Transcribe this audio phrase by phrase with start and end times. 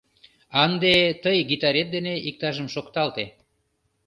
[0.55, 3.25] А ынде тый гитарет дене иктажым шокталте.